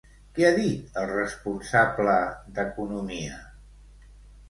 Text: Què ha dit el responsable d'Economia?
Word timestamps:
Què 0.37 0.45
ha 0.47 0.53
dit 0.55 0.97
el 1.01 1.05
responsable 1.11 2.17
d'Economia? 2.59 3.41